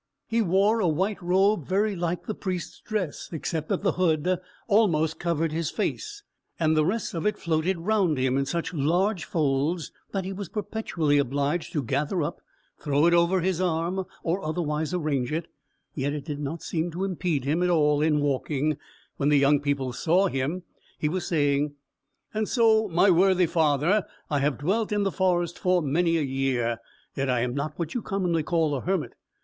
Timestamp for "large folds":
8.73-9.91